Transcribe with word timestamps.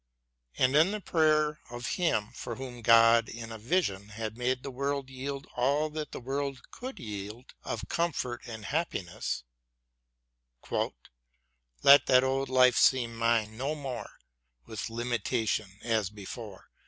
and 0.57 0.75
in 0.75 0.89
the 0.89 0.99
prayer 0.99 1.59
of 1.69 1.89
him 1.89 2.31
for 2.33 2.55
whom 2.55 2.81
God 2.81 3.29
in 3.29 3.51
a 3.51 3.59
vision 3.59 4.09
had 4.09 4.35
made 4.35 4.63
the 4.63 4.71
world 4.71 5.11
yield 5.11 5.45
all 5.55 5.91
that 5.91 6.11
the 6.11 6.19
world 6.19 6.63
could 6.71 6.97
yield 6.97 7.53
of 7.63 7.87
comfort 7.87 8.41
and 8.47 8.65
happiness: 8.65 9.43
Let 11.83 12.07
that 12.07 12.23
old 12.23 12.49
life 12.49 12.77
seem 12.77 13.15
mine— 13.15 13.55
no 13.59 13.75
more— 13.75 14.17
With 14.65 14.89
limitation 14.89 15.77
as 15.83 16.09
before. 16.09 16.71